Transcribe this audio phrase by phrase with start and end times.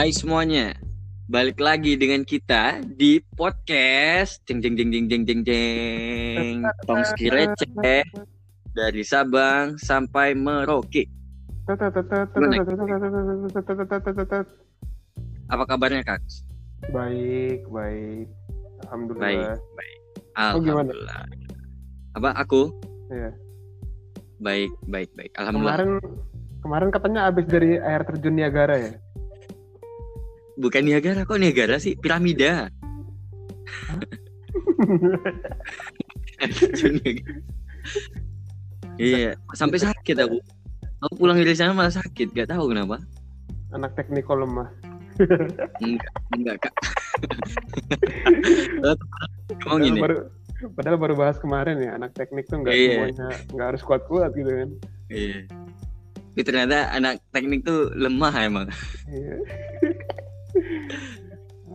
[0.00, 0.72] Hai semuanya,
[1.28, 8.08] balik lagi dengan kita di podcast jeng jeng jeng jeng jeng jeng jeng Tongski receh
[8.72, 11.04] dari Sabang sampai Merauke.
[15.52, 16.24] Apa kabarnya kak?
[16.96, 18.24] Baik, baik.
[18.24, 18.28] Baik,
[18.88, 19.60] Alhamdulillah.
[19.60, 19.98] baik.
[20.32, 20.96] Oh, gimana?
[20.96, 21.22] Alhamdulillah.
[22.16, 22.72] Apa aku?
[23.12, 23.36] Iya.
[24.40, 25.32] Baik, baik, baik.
[25.36, 25.76] Alhamdulillah.
[25.76, 25.92] Kemarin
[26.64, 28.96] kemarin katanya habis dari air terjun Niagara ya?
[30.60, 32.60] Bukan Niagara kok Niagara sih, piramida.
[39.00, 40.36] iya, sampai sakit aku.
[41.00, 43.00] Aku pulang dari sana malah sakit, gak tahu kenapa.
[43.72, 44.68] Anak teknikol lemah.
[45.80, 46.74] Enggak, enggak kak.
[49.60, 50.16] Padahal gini, baru
[50.76, 52.92] padahal baru bahas kemarin ya anak teknik tuh nggak Iya.
[53.08, 54.70] semuanya nggak harus kuat-kuat gitu kan.
[55.08, 55.40] iya.
[56.30, 58.68] Tapi ternyata anak teknik tuh lemah emang.
[59.08, 59.36] Iya.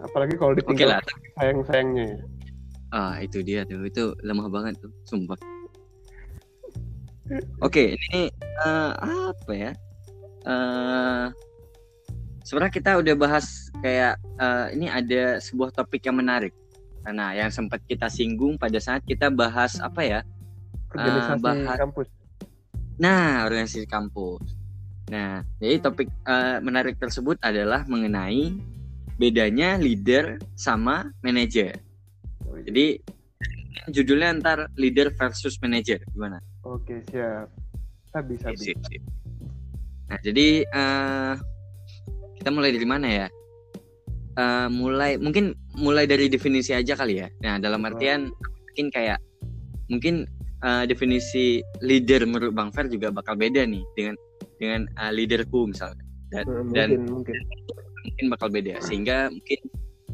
[0.04, 1.02] Apalagi kalau ditinggal lah.
[1.40, 2.18] sayang-sayangnya ya.
[2.94, 5.36] Ah itu dia tuh, itu lemah banget tuh, sumpah.
[7.60, 8.30] Oke, ini
[8.62, 9.72] eh, apa ya?
[10.46, 11.26] Eh
[12.46, 16.54] sebenarnya kita udah bahas kayak eh, ini ada sebuah topik yang menarik.
[17.06, 20.20] Nah, yang sempat kita singgung pada saat kita bahas apa ya?
[20.90, 22.08] Organisasi bahas- kampus.
[22.98, 24.56] Nah, organisasi kampus.
[25.10, 28.54] Nah, jadi topik eh, menarik tersebut adalah mengenai
[29.16, 31.80] bedanya leader sama manajer.
[32.66, 33.00] Jadi
[33.92, 36.40] judulnya antar leader versus manager gimana?
[36.66, 37.52] Oke, siap.
[38.10, 38.58] Sabi, sabi.
[38.58, 39.04] Sip, sip.
[40.10, 41.34] Nah, jadi eh,
[42.42, 43.28] kita mulai dari mana ya?
[44.36, 47.28] Eh, mulai mungkin mulai dari definisi aja kali ya.
[47.44, 48.32] Nah, dalam artian
[48.72, 49.20] mungkin kayak
[49.92, 50.28] mungkin
[50.64, 54.16] eh, definisi leader menurut Bang Fer juga bakal beda nih dengan
[54.60, 56.04] dengan eh, leaderku misalnya.
[56.34, 57.38] Dan, Hmm, dan mungkin,
[58.06, 58.26] mungkin.
[58.30, 59.60] bakal beda sehingga mungkin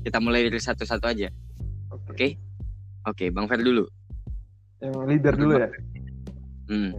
[0.02, 1.30] kita mulai dari satu-satu aja.
[1.92, 2.10] Oke.
[2.11, 2.27] Oke?
[3.05, 3.86] Oke, Bang Fer dulu.
[4.82, 5.70] Yang leader dulu ya.
[6.67, 6.92] Hmm.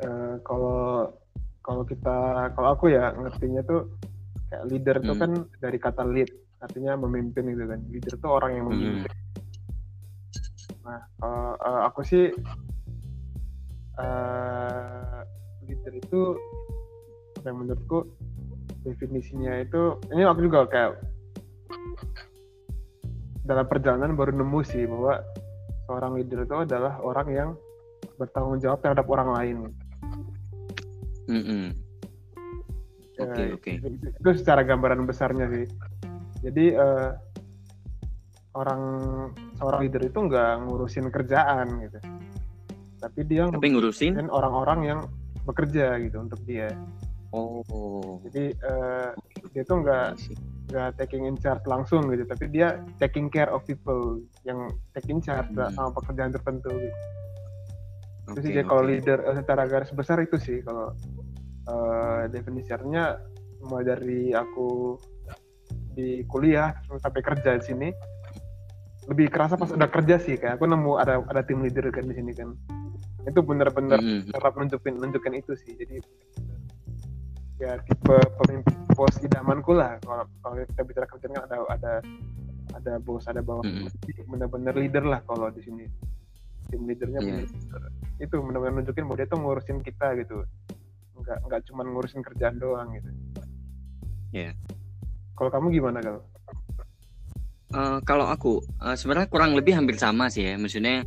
[0.00, 1.10] Eh, kalau
[1.60, 2.16] kalau kita
[2.56, 3.84] kalau aku ya ngertinya tuh
[4.48, 5.22] kayak leader tuh Hmm.
[5.22, 5.30] kan
[5.60, 6.30] dari kata lead
[6.60, 8.76] artinya memimpin gitu kan leader tuh orang yang Hmm.
[8.76, 9.12] memimpin
[10.80, 12.24] nah kalau eh, aku sih
[14.00, 15.18] eh
[15.68, 16.20] leader itu
[17.44, 18.08] yang menurutku
[18.84, 20.92] definisinya itu ini aku juga kayak
[23.44, 25.20] dalam perjalanan baru nemu sih bahwa
[25.88, 27.50] seorang leader itu adalah orang yang
[28.16, 29.56] bertanggung jawab terhadap orang lain
[31.30, 31.70] Mm-mm.
[33.20, 33.72] Oke, Ya, oke.
[34.18, 35.66] itu, secara gambaran besarnya sih.
[36.40, 37.10] Jadi eh,
[38.56, 38.82] orang
[39.60, 41.98] seorang leader itu nggak ngurusin kerjaan gitu,
[42.98, 45.00] tapi dia Tapi ngurusin orang-orang yang
[45.44, 46.72] bekerja gitu untuk dia.
[47.30, 48.18] Oh.
[48.26, 49.10] Jadi eh,
[49.54, 50.08] dia tuh nggak
[50.70, 55.50] nggak taking in charge langsung gitu, tapi dia taking care of people yang taking charge
[55.54, 55.70] Hmm.
[55.70, 56.98] sama pekerjaan tertentu gitu.
[58.30, 60.94] Itu Oke, sih jadi kalau leader eh, secara garis besar itu sih kalau
[61.70, 63.18] eh, definisinya
[63.62, 64.98] mulai dari aku
[65.94, 67.88] di kuliah sampai kerja di sini.
[69.10, 72.14] Lebih kerasa pas udah kerja sih kayak aku nemu ada ada tim leader kan di
[72.14, 72.54] sini kan.
[73.26, 73.98] Itu bener-bener
[74.30, 75.74] kerap nunjukin nunjukin itu sih.
[75.74, 75.98] Jadi
[77.60, 81.92] ya tipe pemimpin bos idamanku lah kalau kalau kita bicara kerjaan kan ada ada
[82.72, 83.86] ada bos ada bawah Mm-mm.
[84.08, 85.84] Jadi bener-bener leader lah kalau di sini
[86.72, 87.44] tim leadernya Iya.
[87.44, 87.82] bener-bener
[88.18, 90.36] itu bener-bener nunjukin bahwa dia tuh ngurusin kita gitu
[91.20, 93.10] nggak nggak cuma ngurusin kerjaan doang gitu
[94.32, 94.56] Iya.
[95.36, 96.22] kalau kamu gimana kalau
[97.70, 100.58] Eh, kalau aku eh, sebenarnya kurang lebih hampir sama sih ya.
[100.58, 101.06] Maksudnya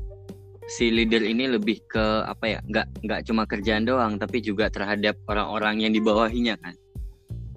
[0.68, 2.59] si leader ini lebih ke apa ya?
[2.63, 6.75] Nggak nggak cuma kerjaan doang, tapi juga terhadap orang-orang yang di bawahnya kan.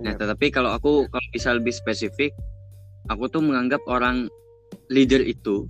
[0.03, 0.21] Nah, Iya.
[0.21, 2.37] tetapi kalau aku kalau bisa lebih spesifik,
[3.09, 4.29] aku tuh menganggap orang
[4.93, 5.67] leader itu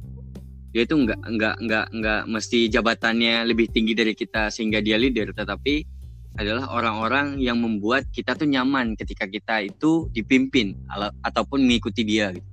[0.77, 5.33] dia itu nggak nggak nggak nggak mesti jabatannya lebih tinggi dari kita sehingga dia leader,
[5.33, 5.89] tetapi
[6.37, 10.77] adalah orang-orang yang membuat kita tuh nyaman ketika kita itu dipimpin
[11.25, 12.29] ataupun mengikuti dia.
[12.29, 12.45] gitu.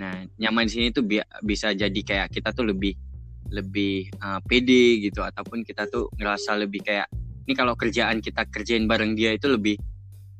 [0.00, 2.96] Nah, nyaman di sini tuh bi- bisa jadi kayak kita tuh lebih
[3.50, 7.10] lebih uh, pede gitu ataupun kita tuh ngerasa lebih kayak
[7.46, 9.74] ini kalau kerjaan kita kerjain bareng dia itu lebih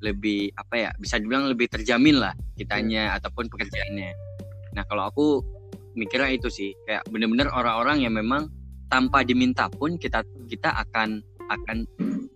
[0.00, 4.10] lebih apa ya bisa dibilang lebih terjamin lah kitanya ataupun pekerjaannya.
[4.72, 5.26] Nah kalau aku
[5.98, 8.48] mikirnya itu sih kayak bener-bener orang-orang yang memang
[8.88, 11.20] tanpa diminta pun kita kita akan
[11.50, 11.84] akan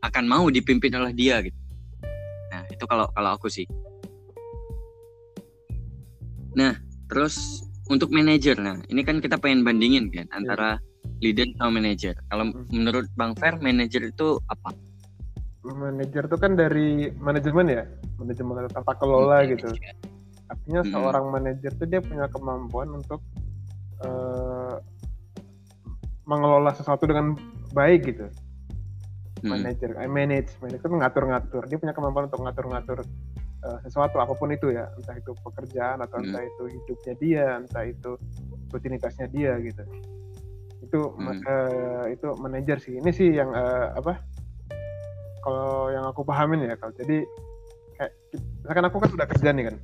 [0.04, 1.56] akan mau dipimpin oleh dia gitu.
[2.52, 3.64] Nah itu kalau kalau aku sih.
[6.58, 6.76] Nah
[7.08, 10.80] terus untuk manajer nah ini kan kita pengen bandingin kan antara
[11.20, 12.16] leader sama manajer.
[12.28, 12.64] Kalau Hmm.
[12.72, 14.72] menurut Bang Fer manajer itu apa?
[15.64, 17.84] manajer itu kan dari manajemen ya,
[18.20, 19.68] manajemen atau tata kelola Hmm, gitu.
[19.72, 19.96] manajer.
[20.44, 20.92] Artinya Mm-mm.
[20.92, 23.24] seorang manajer itu dia punya kemampuan untuk
[24.04, 24.76] eh,
[26.24, 27.32] mengelola sesuatu dengan
[27.72, 28.28] baik gitu.
[29.40, 31.62] Hmm, Manajer, eh, manage, manage itu ngatur-ngatur.
[31.68, 32.98] Dia punya kemampuan untuk ngatur-ngatur
[33.64, 36.24] eh, sesuatu apa pun itu ya, entah itu pekerjaan atau Mm.
[36.28, 38.10] entah itu hidupnya dia, entah itu
[38.70, 39.82] rutinitasnya dia gitu.
[40.84, 41.42] Itu ma- Mm.
[41.42, 43.00] eh, itu manajer sih.
[43.00, 44.20] Ini sih yang eh, apa?
[45.40, 47.24] Kalau yang aku pahamin ya, kalau jadi
[47.96, 48.12] kayak
[48.64, 49.76] misalkan aku kan sudah kerja nih kan.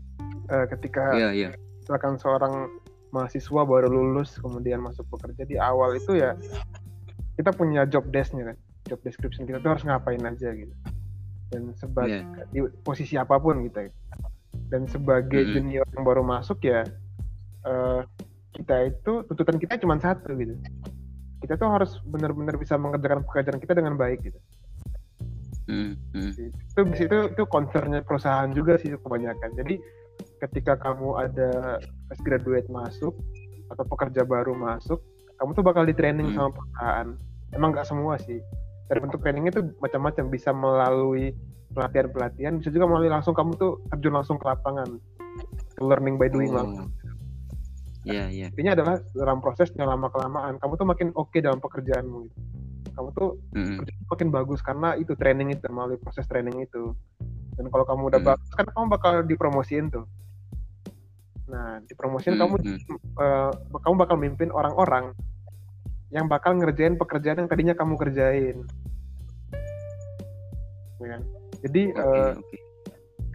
[0.50, 1.48] Eh, ketika Iya, iya.
[1.78, 2.68] misalkan seorang
[3.10, 6.38] mahasiswa baru lulus kemudian masuk bekerja di awal itu ya
[7.34, 8.56] kita punya job desk-nya kan
[8.86, 10.70] job description kita tuh harus ngapain aja gitu
[11.50, 12.46] dan sebagai Iya.
[12.48, 13.90] di posisi apa pun gitu ya.
[14.70, 15.54] dan sebagai Mm-mm.
[15.56, 16.86] junior yang baru masuk ya
[17.62, 18.00] eh,
[18.52, 20.54] kita itu tuntutan kita cuma satu gitu
[21.40, 24.38] kita tuh harus benar-benar bisa mengerjakan pekerjaan kita dengan baik gitu
[25.66, 26.34] Hmm, hmm.
[26.34, 29.78] itu itu itu concernnya perusahaan juga sih kebanyakan jadi
[30.40, 33.14] ketika kamu ada fresh graduate masuk
[33.68, 34.98] atau pekerja baru masuk
[35.38, 36.36] kamu tuh bakal di training Hmm.
[36.36, 37.08] sama perusahaan
[37.50, 38.42] emang nggak semua sih
[38.90, 41.30] dari bentuk trainingnya tuh macam-macam bisa melalui
[41.70, 44.98] pelatihan pelatihan bisa juga melalui langsung kamu tuh terjun langsung ke lapangan
[45.78, 46.58] learning by doing Oh.
[46.58, 46.90] langsung
[48.00, 48.46] Iya, iya.
[48.48, 52.40] intinya adalah dalam prosesnya lama kelamaan kamu tuh makin oke dalam pekerjaanmu gitu.
[52.90, 56.96] kamu tuh Hmm, kerja makin bagus karena itu training itu melalui proses training itu
[57.54, 58.30] dan kalau kamu udah Hmm.
[58.34, 60.08] bagus kan kamu bakal dipromosiin tuh
[61.46, 62.78] nah dipromosiin hmm, kamu hmm.
[63.20, 65.12] eh, kamu bakal mimpin orang-orang
[66.10, 68.66] yang bakal ngerjain pekerjaan yang tadinya kamu kerjain
[71.00, 71.22] Ya kan?
[71.64, 72.56] jadi Oke, eh, oke.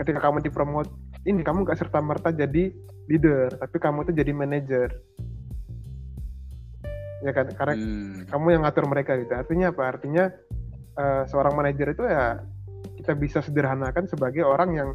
[0.02, 0.88] ketika kamu dipromot
[1.26, 2.70] ini kamu gak serta merta jadi
[3.10, 4.90] leader tapi kamu tuh jadi manager
[7.26, 9.34] ya kan karena Hmm, kamu yang ngatur mereka gitu.
[9.34, 9.84] Artinya apa?
[9.98, 10.24] Artinya
[10.96, 12.38] eh, seorang manajer itu ya
[13.02, 14.90] kita bisa sederhanakan sebagai orang yang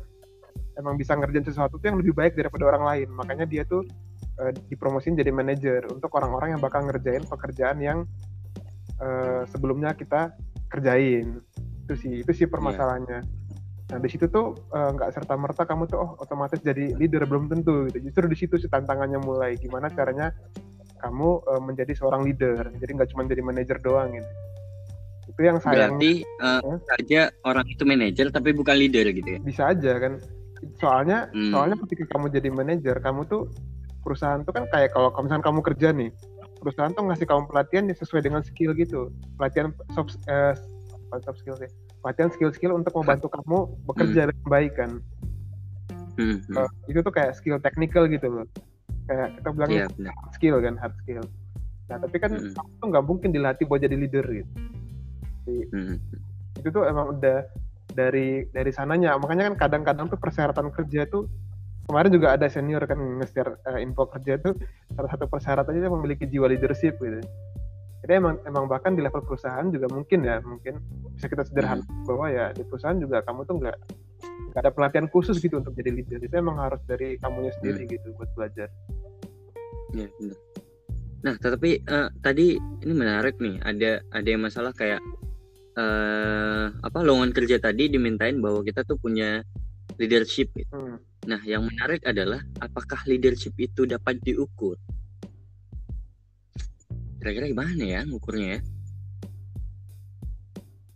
[0.79, 3.09] emang bisa ngerjain sesuatu tuh yang lebih baik daripada orang lain.
[3.11, 3.83] Makanya dia tuh
[4.47, 7.99] eh, dipromosin jadi manajer untuk orang-orang yang bakal ngerjain pekerjaan yang
[9.03, 10.31] eh, sebelumnya kita
[10.71, 11.43] kerjain.
[11.91, 13.21] Itu sih, itu sih permasalahannya.
[13.91, 17.51] Nah di situ tuh eh, nggak serta merta kamu tuh oh otomatis jadi leader belum
[17.51, 17.99] tentu gitu.
[18.07, 20.31] Justru di situ sih tantangannya mulai gimana caranya
[21.03, 22.71] kamu eh, menjadi seorang leader.
[22.79, 24.31] Jadi nggak cuma jadi manajer doang gitu.
[25.35, 26.79] Itu yang sayang Berarti eh, Hah?
[26.95, 29.39] saja orang itu manajer tapi bukan leader gitu ya?
[29.43, 30.23] bisa aja kan.
[30.79, 31.51] Soalnya Hmm.
[31.51, 33.51] soalnya ketika kamu jadi manajer, kamu tuh
[34.07, 36.15] perusahaan tuh kan kayak kalau misalkan kamu kerja nih,
[36.63, 39.11] perusahaan tuh ngasih kamu pelatihan yang sesuai dengan skill gitu.
[39.41, 40.55] Pelatihan soft eh,
[41.25, 41.67] soft skill sih.
[42.01, 44.91] Pelatihan skill-skill untuk membantu kamu bekerja dengan baik kan.
[46.17, 46.37] Hmm.
[46.43, 48.47] Eh, itu tuh kayak skill technical gitu loh.
[49.09, 50.13] Kayak kita bilangnya Iya, benar.
[50.17, 51.25] hard skill kan, hard skill.
[51.89, 52.53] Nah, tapi kan Hmm.
[52.53, 54.51] kamu tuh nggak mungkin dilatih buat jadi leader gitu.
[55.73, 55.99] Hmm,
[56.55, 57.43] Itu tuh emang udah
[57.91, 59.17] dari dari sananya.
[59.19, 61.27] Makanya kan kadang-kadang tuh persyaratan kerja tuh
[61.91, 64.55] kemarin juga ada senior kan nge-share eh, info kerja tuh
[64.95, 67.19] salah satu persyaratannya memiliki jiwa leadership gitu.
[68.11, 70.83] Jadi emang emang bahkan di level perusahaan juga mungkin ya mungkin
[71.15, 73.79] bisa kita sederhana bahwa ya di perusahaan juga kamu tuh nggak
[74.51, 78.11] nggak ada pelatihan khusus gitu untuk jadi leader itu emang harus dari kamunya sendiri gitu
[78.19, 78.67] buat belajar.
[79.95, 80.39] Iya, benar.
[81.23, 83.63] Nah, tetapi eh, tadi ini menarik nih.
[83.63, 84.99] Ada ada yang masalah kayak
[85.79, 89.39] eh apa lowongan kerja tadi dimintain bahwa kita tuh punya
[90.03, 90.51] leadership.
[90.59, 90.75] gitu.
[90.75, 90.99] Hmm.
[91.31, 94.75] Nah, yang menarik adalah apakah leadership itu dapat diukur?
[97.21, 98.61] Kira-kira gimana ya ngukurnya ya?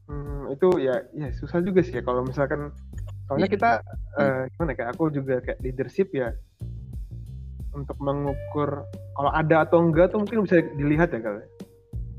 [0.04, 2.68] Hmm, itu ya ya susah juga sih ya kalau misalkan
[3.24, 3.54] soalnya Iya.
[3.56, 3.70] kita
[4.20, 6.28] eh, gimana kayak aku juga kayak leadership ya
[7.72, 8.84] untuk mengukur
[9.16, 11.40] kalau ada atau enggak tuh mungkin bisa dilihat ya kalau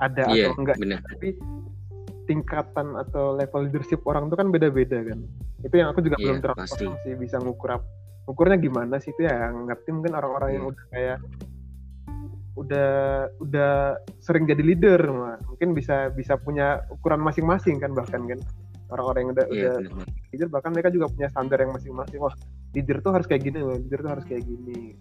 [0.01, 0.99] ada Iya, atau enggak benar.
[1.05, 1.37] tapi
[2.25, 5.21] tingkatan atau level leadership orang tuh kan beda-beda kan
[5.61, 7.77] itu yang aku juga Iya, belum terlalu sih bisa ngukur
[8.25, 10.71] ngukurnya gimana sih itu ya yang ngerti mungkin orang-orang yang Iya.
[10.73, 11.17] udah kayak
[12.55, 12.91] udah
[13.43, 15.35] udah sering jadi leader mah.
[15.45, 18.39] mungkin bisa bisa punya ukuran masing-masing kan bahkan kan
[18.87, 20.07] orang-orang yang udah Iya, udah benar.
[20.31, 22.35] leader bahkan mereka juga punya standar yang masing-masing wah
[22.71, 24.95] leader tuh harus kayak gini loh leader tuh harus kayak gini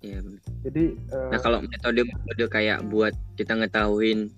[0.00, 0.40] Iya, benar.
[0.64, 4.32] jadi eh, Nah, kalau metode-metode kayak buat kita ngetahuin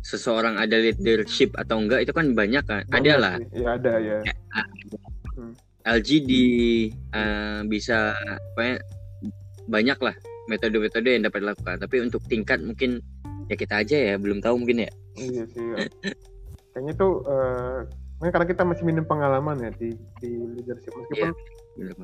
[0.00, 2.82] seseorang ada leadership atau enggak itu kan banyak kan.
[2.90, 3.36] Ada lah.
[3.54, 4.18] ya ada ya
[5.84, 6.44] LG di
[7.12, 8.76] eh, bisa apa ya,
[9.68, 10.16] banyak lah
[10.50, 11.76] metode-metode yang dapat dilakukan.
[11.82, 13.02] Tapi untuk tingkat mungkin
[13.50, 14.90] ya kita aja ya belum tahu mungkin ya.
[15.20, 15.76] iya sih ya.
[16.72, 17.78] kayaknya tuh eh,
[18.16, 19.92] mungkin karena kita masih minim pengalaman ya di
[20.24, 21.36] di leadership meskipun
[21.76, 21.96] Bener.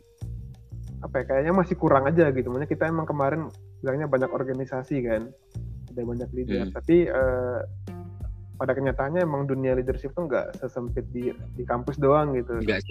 [1.01, 3.49] apa ya kayaknya masih kurang aja gitu makanya kita emang kemarin
[3.81, 5.33] bilangnya banyak organisasi kan
[5.89, 6.75] ada banyak leader Hmm.
[6.77, 7.61] tapi eh,
[8.59, 12.59] pada kenyataannya emang dunia leadership tuh nggak sesempit di di kampus doang gitu.
[12.59, 12.83] Enggak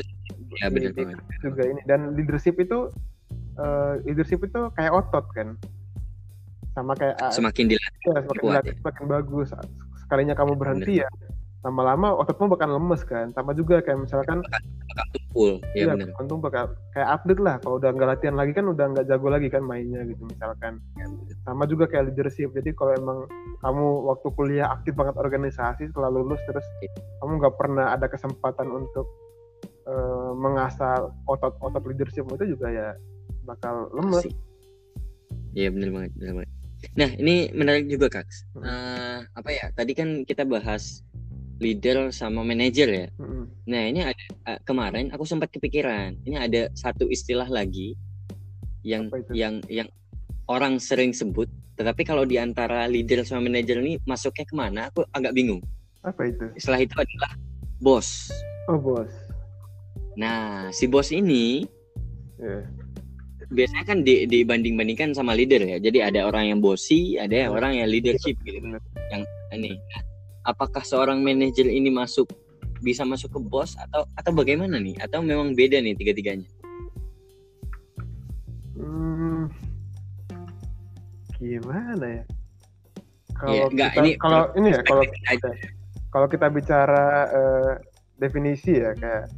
[0.63, 0.95] ya benar
[1.43, 2.87] juga ini dan leadership itu
[3.57, 5.57] eh, leadership itu kayak otot kan.
[6.73, 9.49] Sama kayak ah, Semakin dilatih ya, semakin kuat dilatih semakin bagus.
[10.05, 11.09] Sekalinya kamu berhenti ya
[11.65, 13.33] lama-lama ototmu bakal lemes kan.
[13.33, 15.51] Sama juga kayak misalkan bakal tumpul.
[15.73, 16.15] Ya Iya, benar.
[16.21, 17.55] untung bakal kayak atlet lah.
[17.59, 20.79] Kalau udah nggak latihan lagi kan udah nggak jago lagi kan mainnya gitu misalkan.
[21.43, 22.53] Sama juga kayak leadership.
[22.53, 23.19] Jadi kalau emang
[23.59, 26.93] kamu waktu kuliah aktif banget organisasi setelah lulus terus Iya.
[27.19, 29.09] kamu nggak pernah ada kesempatan untuk
[29.87, 32.89] eh, mengasah otot-otot leadership itu juga ya
[33.47, 34.27] bakal lemes.
[35.55, 36.51] Iya benar banget, benar banget.
[36.93, 38.27] Nah ini menarik juga kak.
[38.53, 38.63] Hmm.
[38.67, 39.65] Eh, apa ya?
[39.73, 41.01] Tadi kan kita bahas
[41.57, 43.07] leader sama manajer ya.
[43.17, 43.49] Mm-mm.
[43.65, 46.13] Nah ini ada eh, kemarin aku sempat kepikiran.
[46.21, 47.97] Ini ada satu istilah lagi
[48.85, 49.89] yang yang yang
[50.45, 51.49] orang sering sebut.
[51.77, 54.81] Tetapi kalau di antara leader sama manajer ini masuknya ke mana?
[54.93, 55.61] Aku agak bingung.
[56.05, 56.45] Apa itu?
[56.53, 57.33] Istilah itu adalah
[57.81, 58.29] bos.
[58.69, 59.09] Oh bos.
[60.13, 61.65] Nah si bos ini
[62.37, 62.61] Ya.
[63.47, 65.77] Biasanya kan di, dibanding-bandingkan sama leader ya.
[65.79, 67.59] Jadi ada orang yang bosi, ada yang Hmm.
[67.59, 68.59] orang yang leadership gitu.
[69.11, 69.23] Yang
[69.55, 69.79] ini.
[69.79, 70.01] Nah,
[70.45, 72.27] apakah seorang manajer ini masuk
[72.77, 74.99] bisa masuk ke bos atau atau bagaimana nih?
[74.99, 76.47] Atau memang beda nih tiga-tiganya?
[78.77, 79.49] Hmm,
[81.41, 82.23] gimana ya?
[83.37, 85.49] Kalau Iya, enggak, kita, ini kalau ini ya kalau aja.
[86.09, 87.71] kalau kita bicara eh,
[88.17, 89.29] definisi ya kayak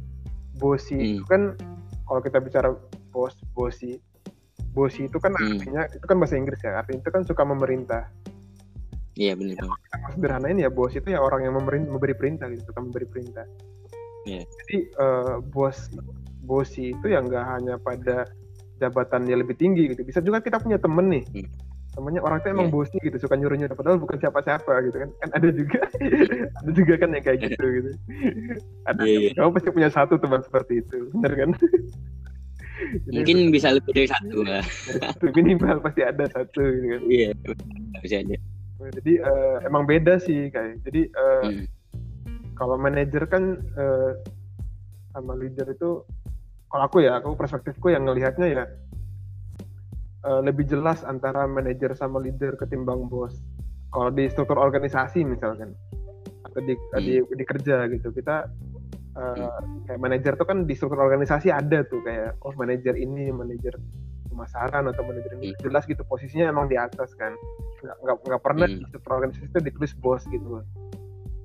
[0.56, 1.08] bosi Hmm.
[1.20, 1.42] itu kan
[2.08, 2.68] kalau kita bicara
[3.10, 3.98] bos bosi
[4.70, 5.58] bosi itu kan Hmm.
[5.58, 8.04] artinya itu kan bahasa Inggris ya artinya itu kan suka memerintah
[9.14, 9.58] Iya benar.
[9.60, 9.76] Kalau
[10.14, 13.44] sederhanain ya bos itu ya orang yang memerin- memberi perintah gitu suka memberi perintah
[14.22, 14.46] Iya.
[14.46, 15.90] jadi eh, bos
[16.40, 18.24] bosi itu ya nggak hanya pada
[18.78, 21.48] jabatannya lebih tinggi gitu bisa juga kita punya temen nih Hmm.
[21.90, 22.72] temennya orang itu emang Iya.
[22.72, 25.78] bosi gitu suka nyuruh nyuruh padahal bukan siapa-siapa gitu kan kan ada juga
[26.62, 27.90] ada juga kan yang kayak gitu gitu
[28.86, 29.30] ada Iya, iya.
[29.34, 31.50] kamu pasti punya satu teman seperti itu bener kan
[33.06, 34.64] Mungkin bisa lebih dari satu lah.
[35.30, 37.30] minimal pasti ada satu gitu kan Iya.
[38.00, 38.36] Bisa aja.
[38.80, 41.64] jadi eh, emang beda sih kayak jadi eh, Hmm.
[42.56, 44.10] kalau manajer kan eh,
[45.10, 46.00] sama leader itu
[46.66, 48.64] kalau aku ya aku perspektifku yang ngelihatnya ya
[50.22, 53.36] eh, lebih jelas antara manajer sama leader ketimbang bos
[53.90, 55.76] kalau di struktur organisasi misalkan
[56.42, 57.00] atau di Hmm.
[57.00, 58.48] di, di kerja gitu kita
[59.20, 59.50] eh,
[59.84, 63.76] kayak manajer tuh kan di struktur organisasi ada tuh kayak oh manajer ini manajer
[64.26, 65.52] pemasaran atau manajer ini.
[65.60, 67.36] Jelas gitu posisinya emang di atas kan.
[67.84, 68.80] Nggak nggak nggak pernah Hmm.
[68.80, 70.64] di struktur organisasi itu ditulis bos gitu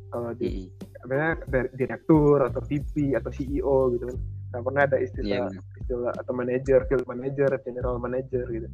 [0.08, 0.72] kalau di
[1.06, 4.18] dari direktur atau VP atau CEO gitu kan
[4.56, 5.64] nggak pernah ada Iya istilah benar.
[5.76, 8.68] istilah atau manager field manager general manager gitu.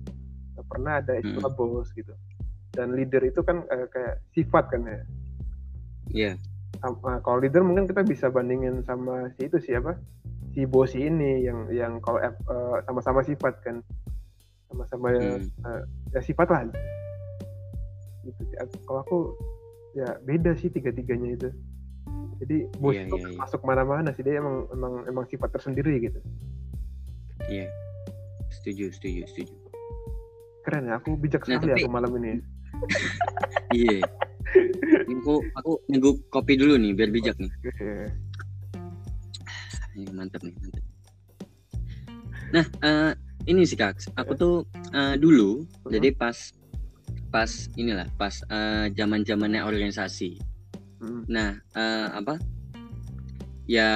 [0.53, 2.13] Nggak pernah ada istilah bos gitu.
[2.72, 5.00] Dan leader itu kan eh, kayak sifat kan ya.
[6.12, 6.31] Iya.
[6.81, 9.95] Sama- kalau leader mungkin kita bisa bandingin sama si itu siapa
[10.50, 12.33] si bosi ini yang yang kalau eh,
[12.83, 13.85] sama-sama sifat kan
[14.65, 15.45] sama-sama Hmm.
[15.45, 16.61] eh, ya sifat lah
[18.21, 18.41] gitu
[18.83, 19.17] kalau aku
[19.93, 21.50] ya beda sih tiga-tiganya itu
[22.39, 23.38] jadi bos Iya, itu iya, iya.
[23.38, 26.17] masuk mana-mana sih dia emang emang emang sifat tersendiri gitu
[27.43, 27.69] Iya.
[28.51, 29.53] Setuju, setuju, setuju.
[30.61, 32.41] keren ya aku bijak Nah, sekali tapi- aku malam ini
[33.77, 34.01] Iya.
[34.91, 37.51] Aku aku nunggu kopi dulu nih biar bijak nih.
[39.95, 40.83] Ini mantap nih, mantap.
[42.51, 43.12] Nah, eh,
[43.48, 44.55] ini sih kak, aku tuh
[44.91, 45.91] eh, dulu, Mhm.
[45.91, 46.38] jadi pas
[47.31, 47.48] pas
[47.79, 48.36] inilah, pas
[48.91, 50.36] zaman zamannya organisasi.
[51.00, 51.24] Hmm.
[51.31, 52.36] Nah, eh, apa?
[53.71, 53.88] Ya,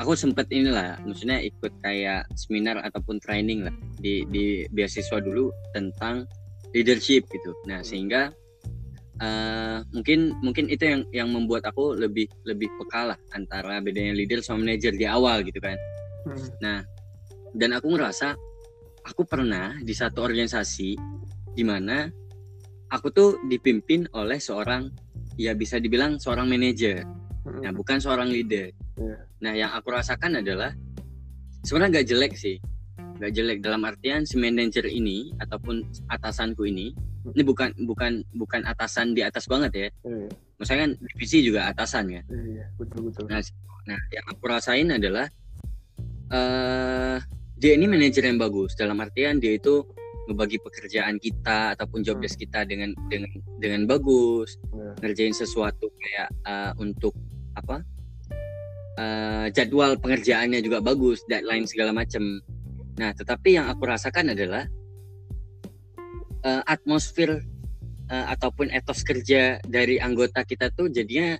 [0.00, 6.24] aku sempet inilah, maksudnya ikut kayak seminar ataupun training lah di di beasiswa dulu tentang
[6.72, 7.52] leadership gitu.
[7.68, 8.32] Nah, sehingga
[9.22, 14.42] eh, mungkin mungkin itu yang yang membuat aku lebih lebih peka lah antara bedanya leader
[14.42, 15.76] sama manajer di awal gitu kan.
[16.26, 16.82] Hmm.
[17.56, 18.36] Dan aku ngerasa
[19.08, 20.90] aku pernah di satu organisasi
[21.56, 22.06] di mana
[22.92, 24.88] aku tuh dipimpin oleh seorang
[25.38, 27.06] ya bisa dibilang seorang manajer.
[27.46, 27.60] Hmm.
[27.64, 28.74] Nah, bukan seorang leader.
[28.98, 29.16] Iya.
[29.40, 30.74] Nah, yang aku rasakan adalah
[31.62, 32.56] sebenarnya gak jelek sih.
[33.22, 36.92] Gak jelek dalam artian si manajer ini ataupun atasanku ini
[37.34, 39.88] ini bukan bukan bukan atasan di atas banget ya.
[40.04, 42.24] Iya, Maksudnya kan divisi juga atasan kan.
[42.30, 43.24] iya, betul betul.
[43.26, 43.40] Nah,
[43.84, 45.26] nah yang aku rasain adalah
[46.28, 47.16] eh
[47.58, 49.82] dia ini manajer yang bagus dalam artian dia itu
[50.28, 52.22] ngebagi pekerjaan kita ataupun job Hmm.
[52.22, 54.92] desk kita dengan dengan dengan bagus Iya.
[55.02, 57.16] ngerjain sesuatu kayak eh, untuk
[57.56, 57.80] apa
[58.94, 62.22] eh, jadwal pengerjaannya juga bagus deadline segala macam
[62.94, 64.68] nah tetapi yang aku rasakan adalah
[66.44, 67.42] eh, atmosfer
[68.08, 71.38] eh, ataupun etos kerja dari anggota kita tuh jadinya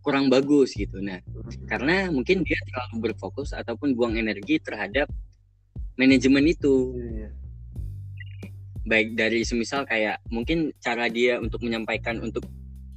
[0.00, 0.98] kurang bagus gitu.
[1.00, 1.20] Nah,
[1.68, 5.06] karena mungkin dia terlalu berfokus ataupun buang energi terhadap
[6.00, 6.96] manajemen itu.
[6.96, 7.30] Iya.
[8.88, 12.48] Baik dari semisal kayak mungkin cara dia untuk menyampaikan untuk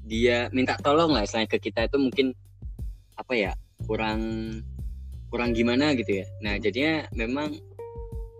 [0.07, 2.27] dia minta tolong lah selain ke kita itu mungkin
[3.19, 3.51] apa ya
[3.83, 4.19] kurang
[5.27, 6.25] kurang gimana gitu ya.
[6.39, 7.51] Nah, jadinya memang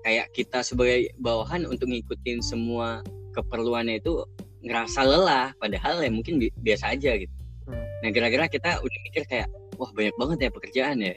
[0.03, 3.00] kayak kita sebagai bawahan untuk ngikutin semua
[3.33, 4.27] keperluannya itu
[4.63, 7.33] ngerasa lelah padahal ya mungkin bi- biasa aja gitu.
[7.67, 7.79] Hmm.
[8.03, 9.48] Nah, gara-gara kita udah mikir kayak
[9.79, 11.15] wah banyak banget ya pekerjaan ya.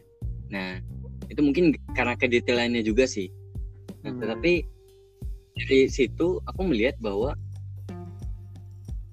[0.50, 0.78] Nah,
[1.26, 3.26] itu mungkin karena kedetailannya juga sih.
[4.06, 4.22] Nah, Hmm.
[4.22, 4.62] tetapi
[5.56, 7.34] dari situ aku melihat bahwa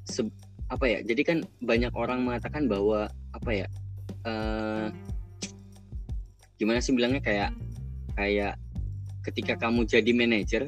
[0.06, 0.34] se-
[0.70, 1.00] apa ya?
[1.02, 3.68] Jadi kan banyak orang mengatakan bahwa apa ya?
[4.24, 4.88] eh
[6.56, 7.52] gimana sih bilangnya kayak
[8.16, 8.56] kayak
[9.24, 10.64] ketika kamu jadi manajer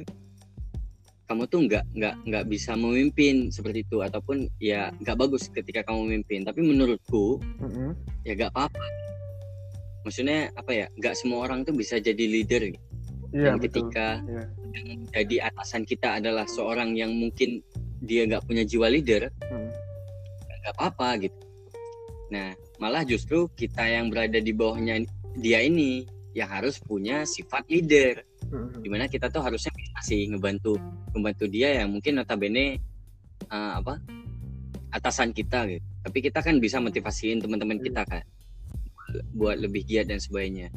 [1.25, 6.05] kamu tuh nggak nggak nggak bisa memimpin seperti itu ataupun ya nggak bagus ketika kamu
[6.07, 7.97] memimpin tapi menurutku Mm-mm.
[8.21, 8.85] ya nggak apa-apa
[10.05, 12.69] maksudnya apa ya nggak semua orang tuh bisa jadi leader
[13.35, 13.89] Iya dan betul.
[13.89, 14.43] ketika Iya.
[14.77, 17.59] yang jadi atasan kita adalah seorang yang mungkin
[17.99, 19.73] dia nggak punya jiwa leader Hmm.
[20.61, 21.39] nggak apa-apa gitu
[22.29, 25.01] nah malah justru kita yang berada di bawahnya
[25.41, 26.05] dia ini
[26.37, 28.21] yang harus punya sifat leader
[28.51, 28.81] Mm-mm.
[28.83, 30.77] di mana kita tuh harusnya bisa sih ngebantu
[31.15, 32.77] ngebantu dia yang mungkin notabene
[33.49, 33.97] eh, apa
[34.93, 38.23] atasan kita gitu tapi kita kan bisa motivasiin teman-teman kita kan
[39.33, 40.69] buat lebih giat dan sebagainya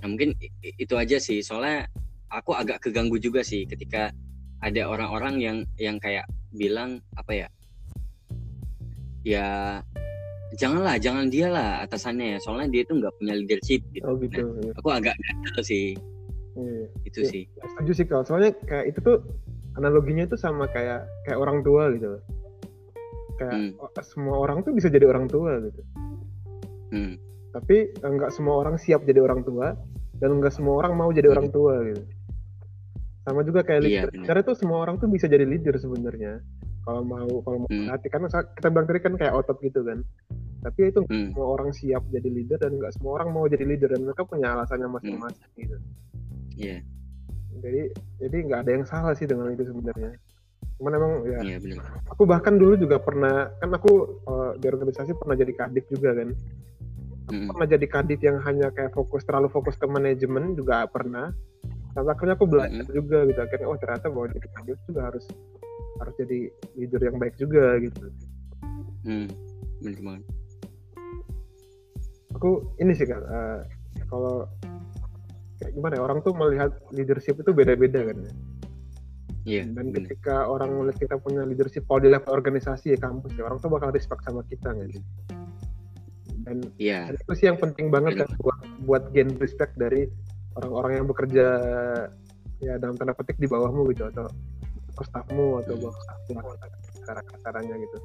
[0.00, 1.88] nah mungkin itu aja sih soalnya
[2.30, 4.14] aku agak keganggu juga sih ketika
[4.60, 7.48] ada orang-orang yang yang kayak bilang apa ya
[9.24, 9.46] ya
[10.56, 14.40] janganlah jangan dia lah atasannya ya soalnya dia tuh nggak punya leadership gitu Oh gitu.
[14.40, 14.72] iya.
[14.74, 15.86] aku agak gatel sih
[16.52, 16.86] Iya.
[17.06, 17.30] itu Iya.
[17.30, 19.16] sih Setuju sih kalau soalnya kayak itu tuh
[19.74, 22.18] analoginya tuh sama kayak kayak orang tua gitu.
[23.36, 24.02] Kayak Hmm.
[24.02, 25.80] semua orang tuh bisa jadi orang tua gitu.
[26.90, 27.14] hmm.
[27.50, 29.78] Tapi eh, nggak semua orang siap jadi orang tua
[30.18, 31.34] dan nggak semua orang mau jadi Hmm.
[31.34, 32.02] orang tua gitu.
[33.20, 34.08] Sama juga kayak Iya, leader.
[34.10, 34.20] benar.
[34.26, 36.32] Sebenarnya tuh semua orang tuh bisa jadi leader sebenarnya.
[36.80, 37.86] Kalau mau kalau mau Hmm.
[37.88, 40.02] hati karena kita bilang tadi kan kayak otot gitu kan.
[40.60, 41.30] Tapi itu Hmm.
[41.30, 44.52] semua orang siap jadi leader dan nggak semua orang mau jadi leader dan mereka punya
[44.52, 45.76] alasannya masing-masing gitu.
[46.60, 46.78] Iya,
[47.60, 47.82] Jadi
[48.20, 50.12] jadi nggak ada yang salah sih dengan itu sebenarnya.
[50.76, 51.84] Cuman emang ya iya benar.
[52.08, 56.28] aku bahkan dulu juga pernah kan aku eh, di organisasi pernah jadi kadif juga kan.
[57.30, 57.48] Hmm.
[57.52, 61.32] Pernah jadi kadif yang hanya kayak fokus terlalu fokus ke manajemen juga pernah.
[61.90, 63.40] Tapi akhirnya aku belajar juga gitu.
[63.40, 65.24] Akhirnya oh ternyata bahwa jadi kadif juga harus
[66.00, 66.38] harus jadi
[66.76, 68.04] leader yang baik juga gitu.
[69.04, 69.28] Hmm.
[69.80, 70.24] Benar banget.
[72.40, 73.60] Aku ini sih kan eh,
[74.08, 74.48] kalau
[75.80, 78.32] gimana ya orang tuh melihat leadership itu beda-beda kan ya.
[79.40, 79.96] Iya, dan benar.
[80.04, 83.72] ketika orang melihat kita punya leadership kalau di level organisasi ya kampus ya orang tuh
[83.72, 84.88] bakal respect sama kita kan
[86.44, 90.08] dan, dan itu sih yang penting banget kan buat buat gain respect dari
[90.60, 91.46] orang-orang yang bekerja
[92.60, 94.28] ya dalam tanda petik di bawahmu gitu atau
[94.92, 95.82] ke staffmu atau Hmm.
[95.88, 96.40] bawah staffmu
[97.00, 97.96] cara kasarannya gitu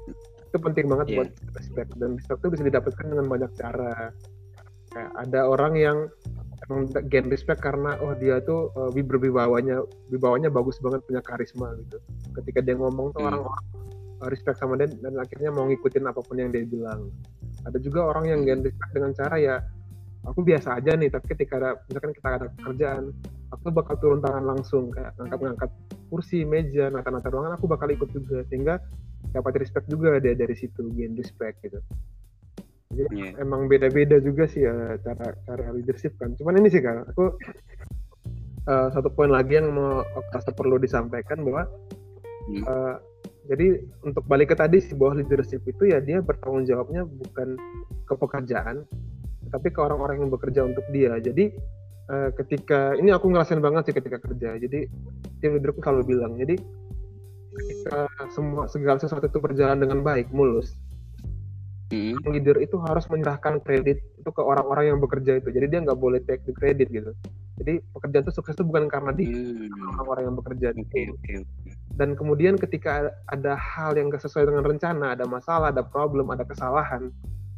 [0.47, 1.15] itu penting banget Iya.
[1.19, 3.91] buat respect dan respect itu bisa didapatkan dengan banyak cara
[4.95, 5.97] kayak ada orang yang
[6.65, 11.97] emang gain respect karena oh dia tuh uh, berbawanya wibawanya bagus banget punya karisma gitu.
[12.41, 13.29] Ketika dia ngomong tuh Hmm.
[13.33, 13.65] orang-orang
[14.23, 17.11] uh, respect sama dia dan akhirnya mau ngikutin apa pun yang dia bilang.
[17.65, 19.55] Ada juga orang yang gain respect dengan cara ya
[20.25, 23.13] aku biasa aja nih tapi ketika ada misalkan kita ada kerjaan
[23.53, 25.69] aku bakal turun tangan langsung kayak ngangkat-ngangkat
[26.09, 28.41] kursi meja nata-nata ruangan aku bakal ikut juga.
[28.49, 28.81] Sehingga
[29.33, 31.81] dapat respect juga dia dari situ gain respect gitu
[32.95, 33.29] jadi Iya.
[33.43, 37.35] emang beda-beda juga sih ya cara cara leadership kan cuman ini sih kan aku
[38.65, 40.01] eh, satu poin lagi yang mau
[40.33, 41.67] rasa perlu disampaikan bahwa
[42.45, 42.61] Hmm.
[42.61, 42.95] eh,
[43.45, 43.67] jadi
[44.05, 47.57] untuk balik ke tadi sih bahwa leadership itu ya dia bertanggung jawabnya bukan
[48.05, 48.85] ke pekerjaan
[49.49, 51.53] tapi ke orang-orang yang bekerja untuk dia jadi
[52.05, 54.85] eh, ketika ini aku ngerasain banget sih ketika kerja jadi
[55.41, 56.53] tim leaderku selalu bilang jadi
[57.55, 60.77] ketika semua segala sesuatu itu berjalan dengan baik mulus
[61.85, 62.17] Hmm.
[62.25, 65.53] leader itu harus menyerahkan kredit itu ke orang-orang yang bekerja itu.
[65.53, 67.13] Jadi dia nggak boleh take the credit gitu.
[67.61, 69.69] Jadi pekerjaan itu sukses itu bukan karena dia Hmm.
[69.93, 71.13] orang-orang yang bekerja itu.
[71.13, 71.69] oke, oke.
[71.95, 76.43] Dan kemudian ketika ada hal yang gak sesuai dengan rencana, ada masalah, ada problem, ada
[76.43, 77.07] kesalahan,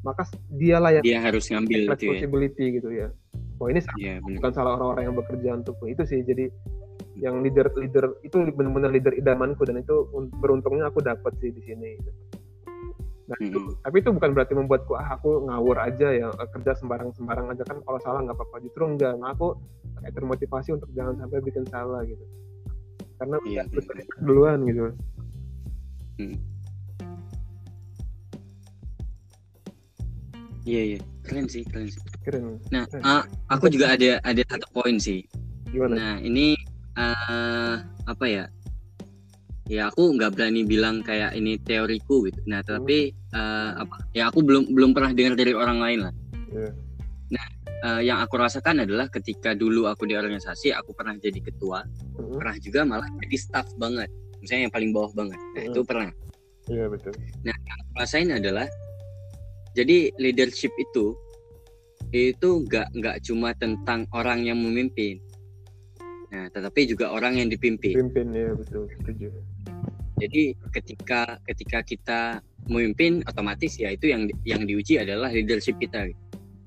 [0.06, 1.98] maka dialah yang Dia harus ngambil ya.
[1.98, 3.10] responsibility gitu ya.
[3.58, 4.38] Oh ini Iya, benar.
[4.38, 6.22] bukan salah orang-orang yang bekerja untuk itu sih.
[6.22, 6.46] Jadi
[7.18, 11.66] yang leader leader itu benar-benar leader idamanku dan itu un- beruntungnya aku dapat sih di
[11.66, 11.98] sini.
[11.98, 12.12] gitu.
[13.28, 13.84] Nah, itu- Mm-mm.
[13.84, 18.00] tapi itu bukan berarti membuatku ah aku ngawur aja ya kerja sembarang-sembarang aja kan kalau
[18.00, 19.52] salah nggak apa-apa justru enggak nah, aku
[20.00, 22.24] kayak termotivasi untuk jangan sampai bikin salah gitu
[23.20, 24.06] karena Iya, udah benar.
[24.24, 24.84] duluan gitu
[26.18, 26.34] Hmm.
[30.64, 32.02] Iya iya, keren sih, keren sih.
[32.26, 32.60] Keren.
[32.68, 33.04] Nah, Keren.
[33.06, 35.24] ah, aku juga ada ada satu poin sih.
[35.70, 35.94] Gimana?
[35.96, 36.58] Nah, ini
[36.98, 38.50] eh apa ya?
[39.68, 42.40] Ya aku nggak berani bilang kayak ini teoriku gitu.
[42.48, 43.96] Nah, tapi eh, apa?
[44.16, 46.14] Ya aku belum belum pernah dengar dari orang lain lah.
[46.52, 46.72] Iya.
[47.78, 51.86] Eh, yang aku rasakan adalah ketika dulu aku di organisasi, aku pernah jadi ketua,
[52.18, 52.42] Mm-mm.
[52.42, 54.10] pernah juga malah jadi staff banget.
[54.42, 55.38] Misalnya yang paling bawah banget.
[55.54, 55.70] Nah, Mm.
[55.70, 56.10] itu pernah.
[56.68, 57.14] Iya betul.
[57.46, 58.66] Aku rasain adalah
[59.78, 61.14] jadi leadership itu
[62.10, 65.22] itu nggak nggak cuma tentang orang yang memimpin.
[66.28, 67.96] Nah, tetapi juga orang yang dipimpin.
[67.96, 68.92] Pimpin ya betul.
[69.00, 69.32] Setuju.
[70.18, 72.22] Jadi ketika ketika kita
[72.68, 76.10] memimpin otomatis ya itu yang yang diuji adalah leadership kita.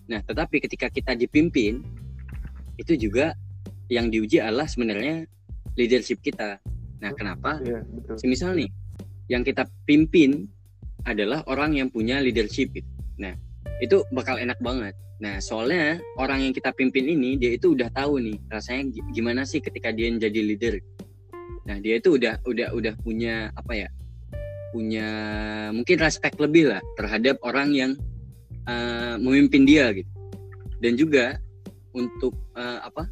[0.08, 1.82] Nah, tetapi ketika kita dipimpin
[2.80, 3.36] itu juga
[3.90, 5.26] yang diuji adalah sebenarnya
[5.76, 6.62] leadership kita.
[7.02, 7.60] Nah, kenapa?
[7.60, 8.16] Iya betul.
[8.16, 8.70] Semisal nih
[9.28, 10.48] yang kita pimpin
[11.04, 12.72] adalah orang yang punya leadership.
[13.20, 13.34] Nah,
[13.82, 14.94] itu bakal enak banget.
[15.20, 19.44] Nah, soalnya orang yang kita pimpin ini dia itu udah tahu nih rasanya gi- gimana
[19.44, 20.80] sih ketika dia jadi leader.
[21.68, 23.88] Nah, dia itu udah udah udah punya apa ya?
[24.72, 25.08] Punya
[25.76, 27.92] mungkin respect lebih lah terhadap orang yang
[28.64, 30.08] eh, memimpin dia gitu.
[30.80, 31.36] Dan juga
[31.92, 33.04] untuk eh, apa?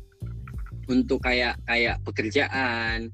[0.89, 3.13] Untuk kayak kayak pekerjaan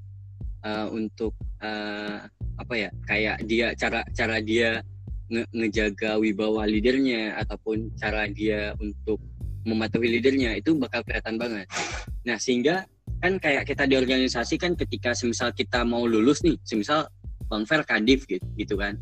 [0.63, 2.89] eh, untuk eh, apa ya?
[3.03, 4.79] Kayak dia cara cara dia
[5.27, 9.17] nge- ngejaga wibawa leadernya ataupun cara dia untuk
[9.65, 11.65] mematuhi leadernya itu bakal kelihatan banget.
[12.25, 12.85] Nah sehingga
[13.21, 17.09] kan kayak kita di organisasi kan ketika semisal kita mau lulus nih, semisal
[17.49, 18.97] Bang Fer Kadif gitu, gitu kan.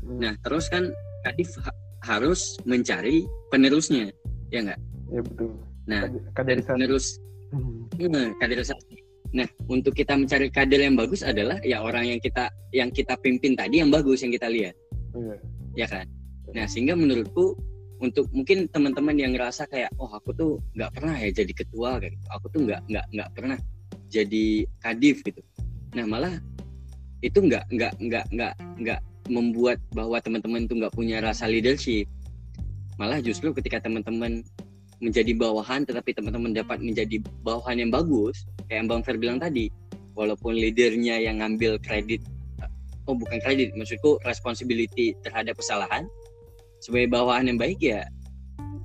[0.00, 0.20] Hmm.
[0.20, 0.88] Nah terus kan
[1.20, 4.08] Kadif ha- harus mencari penerusnya,
[4.48, 4.80] ya nggak?
[5.06, 5.50] ya betul
[5.86, 7.06] Nah Kad- dan kaderisasi penerus
[7.46, 7.86] Hmm.
[7.94, 8.94] Hmm, kaderisasi.
[9.30, 13.54] Nah, untuk kita mencari kader yang bagus adalah ya orang yang kita yang kita pimpin
[13.54, 14.74] tadi yang bagus yang kita lihat,
[15.14, 15.36] Iya.
[15.76, 16.08] Ya kan?
[16.56, 17.54] Nah, sehingga menurutku
[18.00, 22.12] untuk mungkin teman-teman yang ngerasa kayak oh aku tuh nggak pernah ya jadi ketua kayak
[22.16, 22.26] gitu.
[22.32, 23.58] Aku tuh nggak nggak nggak pernah
[24.08, 24.46] jadi
[24.80, 25.40] kadif gitu.
[25.92, 26.34] Nah, malah
[27.24, 32.08] itu nggak nggak nggak nggak nggak membuat bahwa teman-teman tuh nggak punya rasa leadership.
[32.96, 34.40] Malah justru ketika teman-teman
[35.00, 39.68] menjadi bawahan tetapi teman-teman dapat menjadi bawahan yang bagus kayak yang Bang Fer bilang tadi
[40.16, 42.24] walaupun leadernya yang ngambil kredit
[43.06, 43.72] oh bukan kredit.
[43.74, 46.06] Maksudku responsibility terhadap kesalahan.
[46.82, 48.04] Sebagai bawahan yang baik ya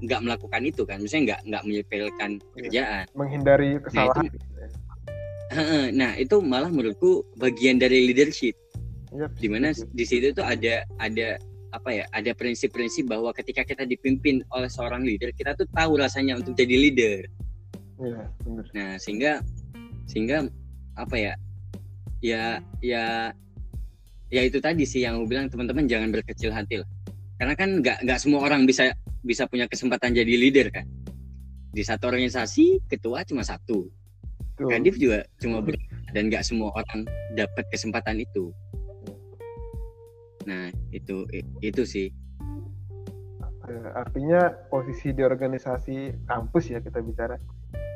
[0.01, 0.97] nggak melakukan itu kan.
[1.01, 4.29] Misalnya nggak nggak menyepelekan pekerjaan menghindari kesalahan.
[5.51, 8.55] Heeh, nah itu malah menurutku bagian dari leadership.
[9.11, 11.35] Iya, di mana di situ tuh ada ada
[11.75, 16.39] apa ya ada prinsip-prinsip bahwa ketika kita dipimpin oleh seorang leader kita tuh tahu rasanya
[16.39, 17.19] untuk jadi leader.
[17.99, 18.65] Iya, benar.
[18.71, 19.43] Nah, sehingga
[20.07, 20.47] sehingga
[20.95, 21.33] apa ya?
[22.23, 23.35] Ya ya
[24.31, 26.89] ya itu tadi sih yang aku bilang teman-teman jangan berkecil hati lah.
[27.37, 30.87] Karena kan nggak nggak semua orang bisa bisa punya kesempatan jadi leader kan.
[31.71, 33.91] Di satu organisasi ketua cuma satu,
[34.57, 35.75] kadif juga cuma ber
[36.15, 38.51] dan nggak semua orang dapat kesempatan itu.
[40.47, 41.27] Nah, itu
[41.61, 42.07] itu sih.
[43.95, 47.39] Artinya posisi di organisasi kampus ya kita bicara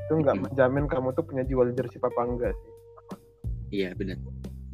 [0.06, 2.76] itu nggak menjamin kamu tuh punya jiwa leadership apa enggak sih
[3.74, 4.22] Iya, benar.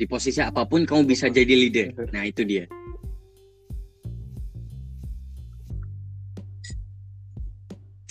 [0.01, 1.93] Di posisi apa pun kamu bisa jadi leader.
[1.93, 2.09] Leader.
[2.09, 2.65] Nah, itu dia.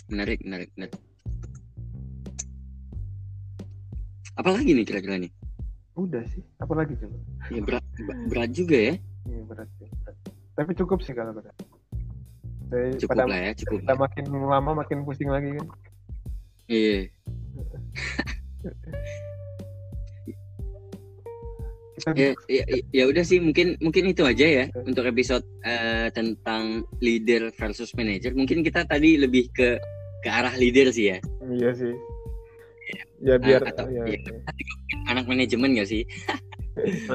[0.06, 0.94] Menarik, menarik, menarik.
[4.34, 5.32] Apalagi nih kira-kira nih?
[5.90, 7.12] udah sih apa lagi coba
[7.52, 7.84] Ya berat,
[8.32, 8.94] berat juga ya.
[9.28, 10.16] iya berat sih berat.
[10.56, 11.52] tapi cukup sih kalau berat
[12.72, 13.84] Dari, Cukup pada, lah ya, cukup.
[13.84, 13.96] pada lah.
[14.08, 15.66] makin lama makin pusing lagi kan
[16.64, 17.10] Iya.
[22.16, 27.52] Ya, ya, ya udah sih mungkin mungkin itu aja ya untuk episode eh, tentang leader
[27.54, 28.32] versus manager.
[28.32, 29.76] Mungkin kita tadi lebih ke
[30.20, 31.18] ke arah leader sih ya.
[31.50, 31.94] iya sih
[33.20, 34.18] ya biar atau- ya, iya.
[34.20, 34.32] ya.
[35.08, 36.02] Anak manajemen gak sih?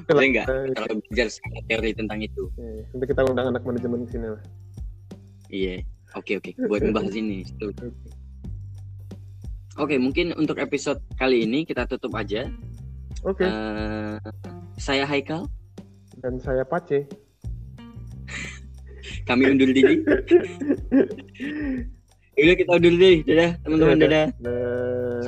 [0.06, 2.44] Saya nggak eh, terlalu belajar secara teori tentang itu.
[2.60, 2.84] iya.
[2.94, 4.42] nanti kita undang anak manajemen ke sini lah
[5.46, 5.76] Iya.
[6.18, 6.52] Oke oke.
[6.66, 7.46] Buat membahas ini.
[9.76, 12.48] Oke mungkin untuk episode kali ini kita tutup aja.
[13.26, 14.16] Oke Eh,
[14.78, 15.50] saya Haikal.
[16.22, 17.06] dan saya Pace
[19.26, 20.02] Kami undur diri.
[22.38, 23.26] Udah kita undur diri.
[23.26, 23.98] Dadah teman-teman.
[23.98, 24.06] Dadah.
[24.06, 24.28] Dadah.
[24.38, 25.22] Nah,